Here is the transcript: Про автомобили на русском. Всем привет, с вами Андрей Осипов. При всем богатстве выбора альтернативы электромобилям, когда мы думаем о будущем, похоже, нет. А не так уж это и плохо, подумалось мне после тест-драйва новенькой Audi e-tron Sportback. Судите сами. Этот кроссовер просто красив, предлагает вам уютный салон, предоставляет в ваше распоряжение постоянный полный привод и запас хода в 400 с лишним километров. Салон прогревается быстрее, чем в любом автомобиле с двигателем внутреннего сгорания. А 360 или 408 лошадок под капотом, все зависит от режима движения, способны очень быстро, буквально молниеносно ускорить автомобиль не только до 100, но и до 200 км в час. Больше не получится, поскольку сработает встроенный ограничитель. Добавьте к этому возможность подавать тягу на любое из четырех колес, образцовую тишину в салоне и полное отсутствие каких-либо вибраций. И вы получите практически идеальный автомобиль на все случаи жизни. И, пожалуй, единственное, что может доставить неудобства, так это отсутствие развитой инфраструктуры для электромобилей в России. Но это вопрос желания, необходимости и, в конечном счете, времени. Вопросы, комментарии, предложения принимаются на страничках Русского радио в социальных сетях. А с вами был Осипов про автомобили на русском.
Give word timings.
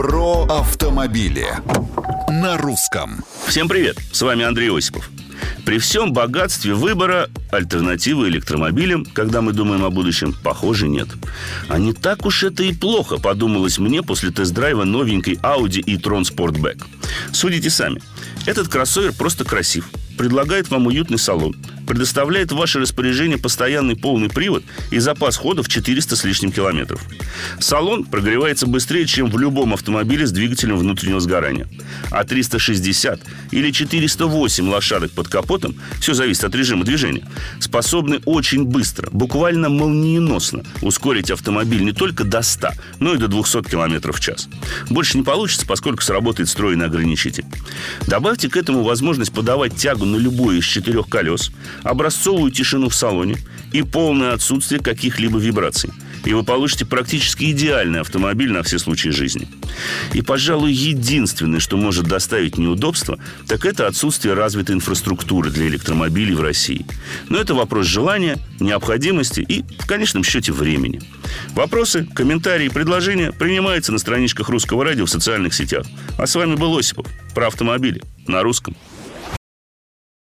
Про 0.00 0.46
автомобили 0.46 1.46
на 2.30 2.56
русском. 2.56 3.22
Всем 3.46 3.68
привет, 3.68 3.98
с 4.12 4.22
вами 4.22 4.46
Андрей 4.46 4.74
Осипов. 4.74 5.10
При 5.66 5.76
всем 5.78 6.14
богатстве 6.14 6.72
выбора 6.72 7.28
альтернативы 7.52 8.28
электромобилям, 8.30 9.04
когда 9.04 9.42
мы 9.42 9.52
думаем 9.52 9.84
о 9.84 9.90
будущем, 9.90 10.34
похоже, 10.42 10.88
нет. 10.88 11.08
А 11.68 11.78
не 11.78 11.92
так 11.92 12.24
уж 12.24 12.44
это 12.44 12.62
и 12.62 12.72
плохо, 12.72 13.18
подумалось 13.18 13.78
мне 13.78 14.02
после 14.02 14.30
тест-драйва 14.30 14.84
новенькой 14.84 15.34
Audi 15.34 15.82
e-tron 15.84 16.22
Sportback. 16.22 16.82
Судите 17.32 17.68
сами. 17.68 18.00
Этот 18.46 18.68
кроссовер 18.68 19.12
просто 19.12 19.44
красив, 19.44 19.90
предлагает 20.16 20.70
вам 20.70 20.86
уютный 20.86 21.18
салон, 21.18 21.54
предоставляет 21.90 22.52
в 22.52 22.56
ваше 22.56 22.78
распоряжение 22.78 23.36
постоянный 23.36 23.96
полный 23.96 24.28
привод 24.28 24.62
и 24.92 25.00
запас 25.00 25.36
хода 25.36 25.64
в 25.64 25.68
400 25.68 26.14
с 26.14 26.22
лишним 26.22 26.52
километров. 26.52 27.04
Салон 27.58 28.04
прогревается 28.04 28.68
быстрее, 28.68 29.08
чем 29.08 29.28
в 29.28 29.36
любом 29.36 29.74
автомобиле 29.74 30.24
с 30.24 30.30
двигателем 30.30 30.78
внутреннего 30.78 31.18
сгорания. 31.18 31.66
А 32.12 32.22
360 32.22 33.22
или 33.50 33.72
408 33.72 34.68
лошадок 34.68 35.10
под 35.10 35.26
капотом, 35.26 35.74
все 36.00 36.14
зависит 36.14 36.44
от 36.44 36.54
режима 36.54 36.84
движения, 36.84 37.26
способны 37.58 38.20
очень 38.24 38.66
быстро, 38.66 39.08
буквально 39.10 39.68
молниеносно 39.68 40.62
ускорить 40.82 41.32
автомобиль 41.32 41.82
не 41.82 41.92
только 41.92 42.22
до 42.22 42.42
100, 42.42 42.68
но 43.00 43.14
и 43.14 43.18
до 43.18 43.26
200 43.26 43.64
км 43.64 44.12
в 44.12 44.20
час. 44.20 44.48
Больше 44.90 45.18
не 45.18 45.24
получится, 45.24 45.66
поскольку 45.66 46.02
сработает 46.02 46.48
встроенный 46.48 46.86
ограничитель. 46.86 47.46
Добавьте 48.06 48.48
к 48.48 48.56
этому 48.56 48.84
возможность 48.84 49.32
подавать 49.32 49.74
тягу 49.74 50.04
на 50.04 50.18
любое 50.18 50.58
из 50.58 50.64
четырех 50.64 51.08
колес, 51.08 51.50
образцовую 51.82 52.50
тишину 52.50 52.88
в 52.88 52.94
салоне 52.94 53.36
и 53.72 53.82
полное 53.82 54.32
отсутствие 54.32 54.80
каких-либо 54.80 55.38
вибраций. 55.38 55.90
И 56.24 56.34
вы 56.34 56.42
получите 56.42 56.84
практически 56.84 57.50
идеальный 57.50 58.00
автомобиль 58.00 58.52
на 58.52 58.62
все 58.62 58.78
случаи 58.78 59.08
жизни. 59.08 59.48
И, 60.12 60.20
пожалуй, 60.20 60.72
единственное, 60.72 61.60
что 61.60 61.76
может 61.76 62.06
доставить 62.06 62.58
неудобства, 62.58 63.18
так 63.46 63.64
это 63.64 63.86
отсутствие 63.86 64.34
развитой 64.34 64.74
инфраструктуры 64.74 65.50
для 65.50 65.66
электромобилей 65.68 66.34
в 66.34 66.42
России. 66.42 66.84
Но 67.28 67.38
это 67.38 67.54
вопрос 67.54 67.86
желания, 67.86 68.38
необходимости 68.58 69.40
и, 69.40 69.64
в 69.78 69.86
конечном 69.86 70.22
счете, 70.22 70.52
времени. 70.52 71.00
Вопросы, 71.54 72.06
комментарии, 72.14 72.68
предложения 72.68 73.32
принимаются 73.32 73.92
на 73.92 73.98
страничках 73.98 74.48
Русского 74.50 74.84
радио 74.84 75.06
в 75.06 75.10
социальных 75.10 75.54
сетях. 75.54 75.86
А 76.18 76.26
с 76.26 76.34
вами 76.34 76.56
был 76.56 76.76
Осипов 76.76 77.06
про 77.34 77.46
автомобили 77.46 78.02
на 78.26 78.42
русском. 78.42 78.76